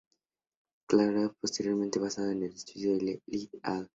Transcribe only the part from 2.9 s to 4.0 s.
de Li "et al.